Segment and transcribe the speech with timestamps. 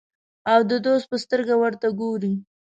[0.51, 2.33] او د دوست په سترګه ورته ګوري.